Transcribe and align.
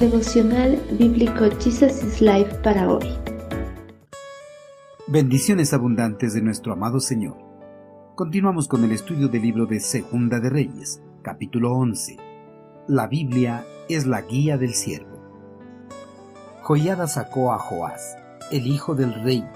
Devocional 0.00 0.78
Bíblico 0.98 1.46
Jesus 1.58 2.04
is 2.04 2.20
Life 2.20 2.54
para 2.62 2.86
hoy. 2.86 3.06
Bendiciones 5.06 5.72
abundantes 5.72 6.34
de 6.34 6.42
nuestro 6.42 6.74
amado 6.74 7.00
Señor. 7.00 7.38
Continuamos 8.14 8.68
con 8.68 8.84
el 8.84 8.92
estudio 8.92 9.28
del 9.28 9.40
libro 9.40 9.64
de 9.64 9.80
Segunda 9.80 10.38
de 10.38 10.50
Reyes, 10.50 11.00
capítulo 11.22 11.72
11. 11.72 12.18
La 12.88 13.06
Biblia 13.06 13.64
es 13.88 14.04
la 14.04 14.20
guía 14.20 14.58
del 14.58 14.74
siervo. 14.74 15.16
Joiada 16.60 17.06
sacó 17.06 17.54
a 17.54 17.58
Joás, 17.58 18.18
el 18.52 18.66
hijo 18.66 18.94
del 18.94 19.14
rey, 19.14 19.48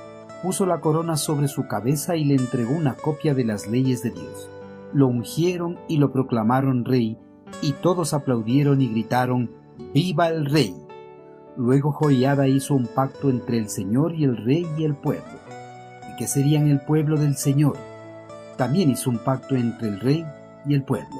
puso 0.42 0.64
la 0.64 0.80
corona 0.80 1.18
sobre 1.18 1.48
su 1.48 1.68
cabeza 1.68 2.16
y 2.16 2.24
le 2.24 2.36
entregó 2.36 2.72
una 2.72 2.94
copia 2.94 3.34
de 3.34 3.44
las 3.44 3.66
leyes 3.66 4.02
de 4.02 4.08
Dios. 4.08 4.48
Lo 4.94 5.06
ungieron 5.06 5.78
y 5.86 5.98
lo 5.98 6.12
proclamaron 6.12 6.86
rey, 6.86 7.18
y 7.60 7.72
todos 7.72 8.14
aplaudieron 8.14 8.80
y 8.80 8.88
gritaron, 8.88 9.59
¡Viva 9.94 10.28
el 10.28 10.46
rey! 10.46 10.74
Luego 11.56 11.92
Joiada 11.92 12.46
hizo 12.46 12.74
un 12.74 12.86
pacto 12.86 13.28
entre 13.28 13.58
el 13.58 13.68
Señor 13.68 14.14
y 14.14 14.24
el 14.24 14.36
rey 14.36 14.66
y 14.78 14.84
el 14.84 14.94
pueblo, 14.94 15.40
y 16.10 16.16
que 16.16 16.26
serían 16.26 16.68
el 16.68 16.80
pueblo 16.80 17.18
del 17.18 17.36
Señor. 17.36 17.76
También 18.56 18.90
hizo 18.90 19.10
un 19.10 19.18
pacto 19.18 19.56
entre 19.56 19.88
el 19.88 20.00
rey 20.00 20.24
y 20.66 20.74
el 20.74 20.84
pueblo. 20.84 21.16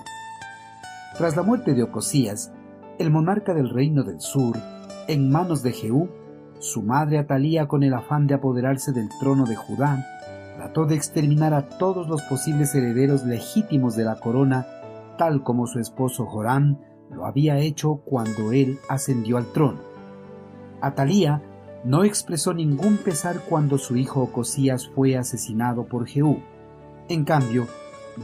Tras 1.19 1.37
la 1.37 1.43
muerte 1.43 1.75
de 1.75 1.83
Ocosías, 1.83 2.53
el 2.99 3.11
monarca 3.11 3.55
del 3.55 3.71
reino 3.71 4.05
del 4.05 4.21
sur, 4.21 4.57
en 5.09 5.31
manos 5.31 5.63
de 5.63 5.73
Jehú, 5.73 6.09
su 6.61 6.83
madre 6.83 7.19
Atalía, 7.19 7.67
con 7.67 7.83
el 7.83 7.95
afán 7.95 8.27
de 8.27 8.35
apoderarse 8.35 8.93
del 8.93 9.09
trono 9.19 9.47
de 9.47 9.57
Judá, 9.57 10.07
trató 10.57 10.87
de 10.87 10.95
exterminar 10.95 11.55
a 11.55 11.69
todos 11.69 12.07
los 12.09 12.23
posibles 12.23 12.75
herederos 12.75 13.25
legítimos 13.25 13.97
de 13.97 14.05
la 14.05 14.21
corona, 14.21 14.67
tal 15.19 15.43
como 15.43 15.67
su 15.67 15.81
esposo 15.81 16.27
Joram 16.27 16.79
lo 17.13 17.27
había 17.27 17.59
hecho 17.59 17.97
cuando 18.05 18.53
él 18.53 18.79
ascendió 18.89 19.37
al 19.37 19.47
trono. 19.53 19.81
Atalía 20.81 21.43
no 21.85 22.05
expresó 22.05 22.53
ningún 22.53 22.99
pesar 22.99 23.41
cuando 23.49 23.79
su 23.79 23.97
hijo 23.97 24.21
Ocosías 24.21 24.89
fue 24.89 25.17
asesinado 25.17 25.85
por 25.85 26.07
Jehú. 26.07 26.41
En 27.09 27.25
cambio, 27.25 27.67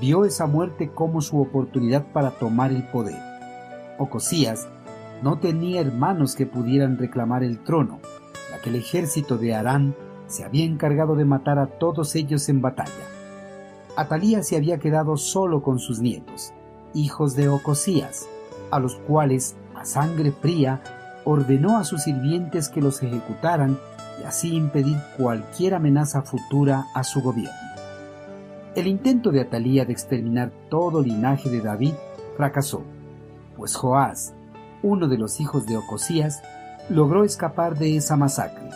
vio 0.00 0.24
esa 0.24 0.46
muerte 0.46 0.90
como 0.90 1.20
su 1.20 1.40
oportunidad 1.40 2.06
para 2.12 2.32
tomar 2.32 2.70
el 2.70 2.86
poder. 2.88 3.18
Ocosías 3.98 4.68
no 5.22 5.38
tenía 5.38 5.80
hermanos 5.80 6.34
que 6.36 6.46
pudieran 6.46 6.98
reclamar 6.98 7.42
el 7.42 7.62
trono, 7.64 8.00
ya 8.50 8.60
que 8.60 8.70
el 8.70 8.76
ejército 8.76 9.38
de 9.38 9.54
Arán 9.54 9.94
se 10.26 10.44
había 10.44 10.64
encargado 10.64 11.16
de 11.16 11.24
matar 11.24 11.58
a 11.58 11.66
todos 11.66 12.14
ellos 12.14 12.48
en 12.48 12.60
batalla. 12.60 12.92
Atalía 13.96 14.42
se 14.42 14.56
había 14.56 14.78
quedado 14.78 15.16
solo 15.16 15.62
con 15.62 15.78
sus 15.78 16.00
nietos, 16.00 16.52
hijos 16.92 17.34
de 17.34 17.48
Ocosías, 17.48 18.28
a 18.70 18.78
los 18.78 18.96
cuales, 18.96 19.56
a 19.74 19.84
sangre 19.84 20.32
fría, 20.32 20.82
ordenó 21.24 21.78
a 21.78 21.84
sus 21.84 22.02
sirvientes 22.02 22.68
que 22.68 22.80
los 22.80 23.02
ejecutaran 23.02 23.78
y 24.20 24.24
así 24.24 24.54
impedir 24.54 24.96
cualquier 25.16 25.74
amenaza 25.74 26.22
futura 26.22 26.86
a 26.94 27.04
su 27.04 27.20
gobierno. 27.20 27.66
El 28.74 28.86
intento 28.86 29.30
de 29.32 29.40
Atalía 29.40 29.84
de 29.84 29.92
exterminar 29.92 30.52
todo 30.68 31.02
linaje 31.02 31.50
de 31.50 31.60
David 31.60 31.94
fracasó, 32.36 32.82
pues 33.56 33.74
Joás, 33.74 34.34
uno 34.82 35.08
de 35.08 35.18
los 35.18 35.40
hijos 35.40 35.66
de 35.66 35.76
Ocosías, 35.76 36.42
logró 36.88 37.24
escapar 37.24 37.78
de 37.78 37.96
esa 37.96 38.16
masacre, 38.16 38.68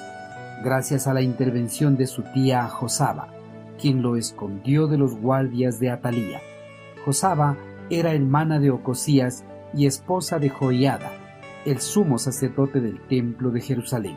gracias 0.64 1.06
a 1.06 1.14
la 1.14 1.22
intervención 1.22 1.96
de 1.96 2.06
su 2.06 2.22
tía 2.22 2.66
Josaba, 2.66 3.28
quien 3.78 4.02
lo 4.02 4.16
escondió 4.16 4.86
de 4.88 4.98
los 4.98 5.16
guardias 5.16 5.78
de 5.80 5.90
Atalía. 5.90 6.40
Josaba 7.04 7.56
era 7.90 8.12
hermana 8.12 8.58
de 8.58 8.70
Ocosías 8.70 9.44
y 9.74 9.86
esposa 9.86 10.38
de 10.38 10.48
Joiada, 10.48 11.12
el 11.64 11.80
sumo 11.80 12.18
sacerdote 12.18 12.80
del 12.80 13.00
templo 13.06 13.50
de 13.50 13.60
Jerusalén. 13.60 14.16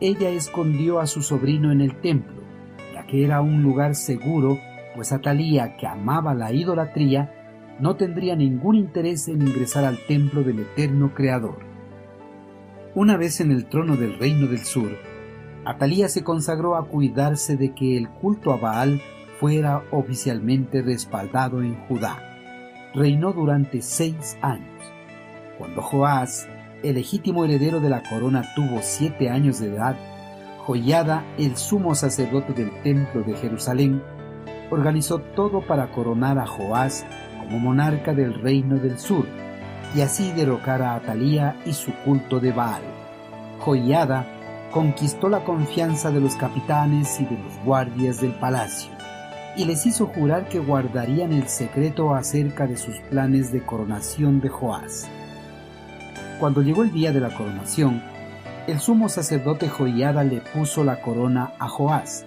Ella 0.00 0.30
escondió 0.30 1.00
a 1.00 1.06
su 1.06 1.22
sobrino 1.22 1.72
en 1.72 1.80
el 1.80 2.00
templo, 2.00 2.42
ya 2.94 3.06
que 3.06 3.24
era 3.24 3.40
un 3.40 3.62
lugar 3.62 3.94
seguro, 3.94 4.58
pues 4.94 5.12
Atalía, 5.12 5.76
que 5.76 5.86
amaba 5.86 6.34
la 6.34 6.52
idolatría, 6.52 7.34
no 7.78 7.96
tendría 7.96 8.36
ningún 8.36 8.76
interés 8.76 9.28
en 9.28 9.42
ingresar 9.42 9.84
al 9.84 9.98
templo 10.06 10.42
del 10.42 10.60
eterno 10.60 11.14
Creador. 11.14 11.58
Una 12.94 13.16
vez 13.16 13.40
en 13.40 13.52
el 13.52 13.66
trono 13.66 13.96
del 13.96 14.18
reino 14.18 14.46
del 14.46 14.64
sur, 14.64 14.90
Atalía 15.64 16.08
se 16.08 16.24
consagró 16.24 16.76
a 16.76 16.86
cuidarse 16.86 17.56
de 17.56 17.74
que 17.74 17.96
el 17.96 18.08
culto 18.08 18.52
a 18.52 18.56
Baal 18.56 19.00
fuera 19.38 19.84
oficialmente 19.90 20.82
respaldado 20.82 21.62
en 21.62 21.76
Judá. 21.86 22.29
Reinó 22.94 23.32
durante 23.32 23.82
seis 23.82 24.36
años. 24.42 24.82
Cuando 25.58 25.80
Joás, 25.80 26.48
el 26.82 26.94
legítimo 26.94 27.44
heredero 27.44 27.80
de 27.80 27.88
la 27.88 28.02
corona, 28.02 28.42
tuvo 28.54 28.78
siete 28.82 29.30
años 29.30 29.60
de 29.60 29.68
edad, 29.68 29.96
Joiada, 30.66 31.24
el 31.38 31.56
sumo 31.56 31.94
sacerdote 31.94 32.52
del 32.52 32.70
templo 32.82 33.22
de 33.22 33.34
Jerusalén, 33.34 34.02
organizó 34.70 35.18
todo 35.18 35.60
para 35.60 35.90
coronar 35.92 36.38
a 36.38 36.46
Joás 36.46 37.04
como 37.38 37.58
monarca 37.58 38.14
del 38.14 38.34
reino 38.34 38.76
del 38.76 38.98
sur, 38.98 39.26
y 39.94 40.00
así 40.00 40.32
derrocar 40.32 40.82
a 40.82 40.94
Atalía 40.94 41.56
y 41.64 41.72
su 41.72 41.92
culto 42.04 42.40
de 42.40 42.52
Baal. 42.52 42.82
Joiada 43.60 44.26
conquistó 44.72 45.28
la 45.28 45.44
confianza 45.44 46.10
de 46.10 46.20
los 46.20 46.36
capitanes 46.36 47.20
y 47.20 47.24
de 47.24 47.38
los 47.38 47.64
guardias 47.64 48.20
del 48.20 48.32
palacio, 48.34 48.90
y 49.60 49.66
les 49.66 49.84
hizo 49.84 50.06
jurar 50.06 50.48
que 50.48 50.58
guardarían 50.58 51.34
el 51.34 51.46
secreto 51.46 52.14
acerca 52.14 52.66
de 52.66 52.78
sus 52.78 52.96
planes 53.10 53.52
de 53.52 53.62
coronación 53.62 54.40
de 54.40 54.48
Joás. 54.48 55.06
Cuando 56.38 56.62
llegó 56.62 56.82
el 56.82 56.92
día 56.92 57.12
de 57.12 57.20
la 57.20 57.36
coronación, 57.36 58.02
el 58.66 58.80
sumo 58.80 59.10
sacerdote 59.10 59.68
Joiada 59.68 60.24
le 60.24 60.40
puso 60.40 60.82
la 60.82 61.02
corona 61.02 61.52
a 61.58 61.68
Joás, 61.68 62.24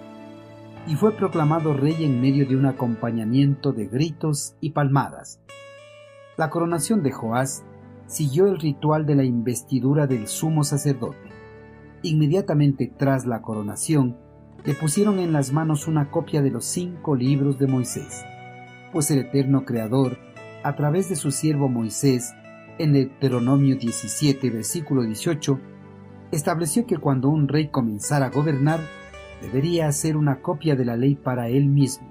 y 0.86 0.94
fue 0.94 1.16
proclamado 1.16 1.74
rey 1.74 2.04
en 2.04 2.20
medio 2.20 2.46
de 2.46 2.54
un 2.54 2.66
acompañamiento 2.66 3.72
de 3.72 3.86
gritos 3.88 4.54
y 4.60 4.70
palmadas. 4.70 5.40
La 6.36 6.50
coronación 6.50 7.02
de 7.02 7.10
Joás 7.10 7.64
siguió 8.06 8.46
el 8.46 8.60
ritual 8.60 9.06
de 9.06 9.16
la 9.16 9.24
investidura 9.24 10.06
del 10.06 10.28
sumo 10.28 10.62
sacerdote. 10.62 11.30
Inmediatamente 12.02 12.92
tras 12.96 13.26
la 13.26 13.42
coronación, 13.42 14.18
le 14.64 14.74
pusieron 14.74 15.18
en 15.18 15.32
las 15.32 15.52
manos 15.52 15.86
una 15.86 16.10
copia 16.10 16.40
de 16.40 16.50
los 16.50 16.64
cinco 16.64 17.14
libros 17.14 17.58
de 17.58 17.66
Moisés, 17.66 18.24
pues 18.92 19.10
el 19.10 19.18
eterno 19.18 19.66
Creador, 19.66 20.18
a 20.62 20.74
través 20.74 21.10
de 21.10 21.16
su 21.16 21.30
siervo 21.30 21.68
Moisés, 21.68 22.32
en 22.78 22.96
el 22.96 23.08
Deuteronomio 23.08 23.76
17, 23.76 24.48
versículo 24.48 25.02
18, 25.02 25.60
estableció 26.32 26.86
que 26.86 26.96
cuando 26.96 27.28
un 27.28 27.46
rey 27.46 27.68
comenzara 27.68 28.26
a 28.26 28.30
gobernar, 28.30 28.80
debería 29.42 29.86
hacer 29.86 30.16
una 30.16 30.40
copia 30.40 30.74
de 30.74 30.86
la 30.86 30.96
ley 30.96 31.14
para 31.14 31.48
él 31.48 31.66
mismo. 31.66 32.08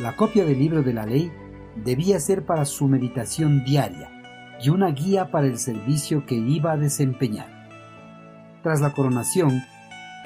La 0.00 0.14
copia 0.14 0.44
del 0.44 0.60
libro 0.60 0.82
de 0.84 0.94
la 0.94 1.04
ley 1.04 1.32
debía 1.84 2.20
ser 2.20 2.46
para 2.46 2.64
su 2.64 2.86
meditación 2.86 3.64
diaria 3.64 4.10
y 4.62 4.70
una 4.70 4.90
guía 4.90 5.32
para 5.32 5.46
el 5.46 5.58
servicio 5.58 6.24
que 6.26 6.36
iba 6.36 6.72
a 6.72 6.76
desempeñar. 6.76 7.48
Tras 8.62 8.80
la 8.80 8.92
coronación, 8.92 9.62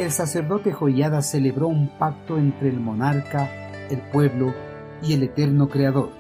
el 0.03 0.13
sacerdote 0.13 0.73
Joiada 0.73 1.21
celebró 1.21 1.69
un 1.69 1.89
pacto 1.99 2.39
entre 2.39 2.71
el 2.71 2.81
monarca, 2.81 3.51
el 3.91 4.01
pueblo 4.01 4.55
y 5.03 5.13
el 5.13 5.23
eterno 5.23 5.69
Creador. 5.69 6.11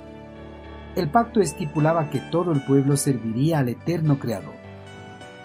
El 0.96 1.08
pacto 1.08 1.40
estipulaba 1.40 2.10
que 2.10 2.18
todo 2.30 2.52
el 2.52 2.62
pueblo 2.62 2.98
serviría 2.98 3.60
al 3.60 3.70
eterno 3.70 4.18
Creador. 4.18 4.54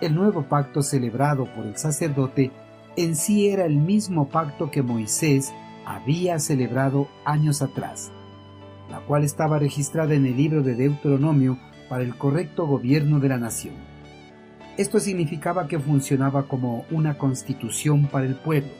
El 0.01 0.16
nuevo 0.16 0.44
pacto 0.44 0.81
celebrado 0.81 1.46
por 1.56 1.66
el 1.66 1.78
sacerdote 1.78 2.51
en 2.97 3.16
sí 3.16 3.47
era 3.47 3.66
el 3.66 3.78
mismo 3.78 4.28
pacto 4.28 4.69
que 4.69 4.81
Moisés 4.81 5.53
había 5.85 6.38
celebrado 6.40 7.07
años 7.23 7.62
atrás, 7.62 8.12
la 8.90 9.00
cual 9.00 9.23
estaba 9.23 9.59
registrada 9.59 10.13
en 10.13 10.25
el 10.25 10.35
libro 10.35 10.61
de 10.61 10.76
Deuteronomio 10.76 11.58
para 11.87 12.03
el 12.03 12.17
correcto 12.17 12.67
gobierno 12.67 13.22
de 13.22 13.29
la 13.29 13.37
nación. 13.37 13.95
Esto 14.77 14.99
significaba 14.99 15.67
que 15.67 15.79
funcionaba 15.79 16.47
como 16.47 16.85
una 16.91 17.17
constitución 17.17 18.07
para 18.07 18.25
el 18.25 18.35
pueblo. 18.35 18.72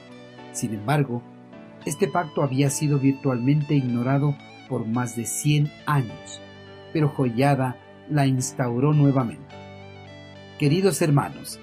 Sin 0.52 0.74
embargo, 0.74 1.22
este 1.84 2.08
pacto 2.08 2.42
había 2.42 2.70
sido 2.70 2.98
virtualmente 2.98 3.74
ignorado 3.74 4.36
por 4.68 4.86
más 4.86 5.16
de 5.16 5.24
100 5.24 5.70
años, 5.86 6.40
pero 6.92 7.08
Joyada 7.08 7.76
la 8.10 8.26
instauró 8.26 8.92
nuevamente. 8.92 9.54
Queridos 10.58 11.00
hermanos, 11.02 11.60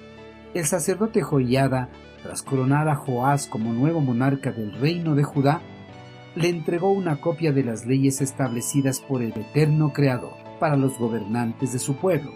el 0.54 0.66
sacerdote 0.66 1.22
Joyada 1.22 1.90
tras 2.24 2.42
coronar 2.42 2.88
a 2.88 2.96
Joás 2.96 3.48
como 3.48 3.74
nuevo 3.74 4.00
monarca 4.00 4.52
del 4.52 4.72
reino 4.80 5.14
de 5.14 5.24
Judá, 5.24 5.62
le 6.36 6.50
entregó 6.50 6.90
una 6.90 7.20
copia 7.20 7.52
de 7.52 7.64
las 7.64 7.86
leyes 7.86 8.22
establecidas 8.22 9.02
por 9.02 9.22
el 9.22 9.34
eterno 9.34 9.92
Creador 9.94 10.34
para 10.60 10.78
los 10.78 10.98
gobernantes 10.98 11.74
de 11.74 11.80
su 11.80 11.98
pueblo. 11.98 12.32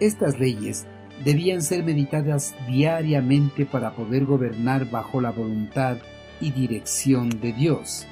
Estas 0.00 0.38
leyes 0.38 0.86
debían 1.24 1.62
ser 1.62 1.84
meditadas 1.84 2.54
diariamente 2.66 3.66
para 3.66 3.94
poder 3.94 4.24
gobernar 4.24 4.90
bajo 4.90 5.20
la 5.20 5.30
voluntad 5.30 5.98
y 6.40 6.50
dirección 6.50 7.28
de 7.28 7.52
Dios. 7.52 8.06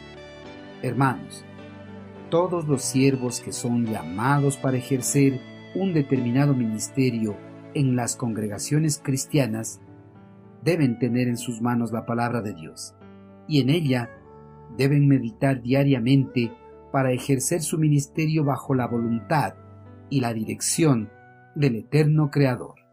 Hermanos, 0.82 1.44
todos 2.30 2.66
los 2.66 2.82
siervos 2.82 3.40
que 3.40 3.52
son 3.52 3.86
llamados 3.86 4.56
para 4.56 4.76
ejercer 4.76 5.40
un 5.74 5.92
determinado 5.92 6.54
ministerio 6.54 7.36
en 7.74 7.96
las 7.96 8.16
congregaciones 8.16 9.00
cristianas 9.02 9.80
deben 10.62 10.98
tener 10.98 11.28
en 11.28 11.36
sus 11.36 11.60
manos 11.60 11.92
la 11.92 12.06
palabra 12.06 12.40
de 12.40 12.54
Dios 12.54 12.94
y 13.48 13.60
en 13.60 13.70
ella 13.70 14.10
deben 14.76 15.08
meditar 15.08 15.60
diariamente 15.60 16.52
para 16.92 17.12
ejercer 17.12 17.62
su 17.62 17.78
ministerio 17.78 18.44
bajo 18.44 18.74
la 18.74 18.86
voluntad 18.86 19.54
y 20.08 20.20
la 20.20 20.32
dirección 20.32 21.10
del 21.54 21.76
eterno 21.76 22.30
Creador. 22.30 22.89